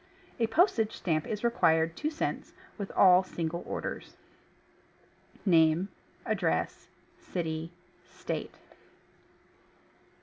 [0.39, 4.17] A postage stamp is required (2 cents) with all single orders.
[5.45, 5.89] Name
[6.25, 6.87] Address.
[7.19, 7.71] City
[8.03, 8.55] State